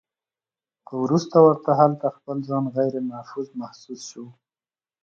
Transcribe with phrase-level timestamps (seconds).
[0.85, 4.25] خو وروستو ورته هلته خپل ځان غيرمحفوظ محسوس شو